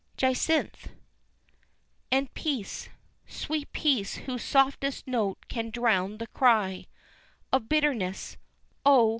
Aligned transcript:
Jacynth: 0.17 0.93
"And 2.11 2.33
Peace 2.33 2.89
Sweet 3.27 3.71
Peace, 3.71 4.15
whose 4.15 4.43
softest 4.43 5.05
note 5.05 5.37
can 5.47 5.69
drown 5.69 6.17
the 6.17 6.25
cry 6.25 6.87
Of 7.53 7.69
bitterness 7.69 8.35
Oh! 8.83 9.09